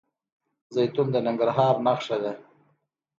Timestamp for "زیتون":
0.75-1.07